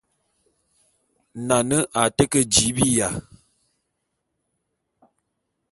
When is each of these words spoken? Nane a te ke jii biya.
Nane 1.47 1.77
a 2.01 2.03
te 2.15 2.23
ke 2.31 2.41
jii 2.53 2.71
biya. 2.75 3.07